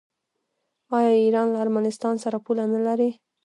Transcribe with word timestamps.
آیا 0.97 1.11
ایران 1.23 1.47
له 1.53 1.57
ارمنستان 1.63 2.15
سره 2.23 2.37
پوله 2.45 2.63
نلري؟ 2.73 3.09